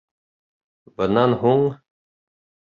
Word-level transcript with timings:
Бынан 1.01 1.37
һуң: 1.45 1.63